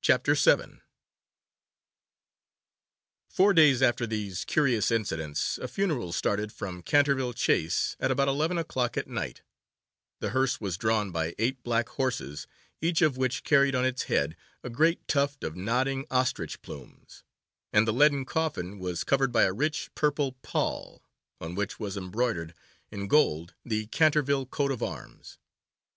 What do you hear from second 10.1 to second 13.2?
The hearse was drawn by eight black horses, each of